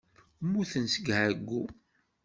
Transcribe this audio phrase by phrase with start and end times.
[0.41, 1.61] Mmutent seg ɛeyyu.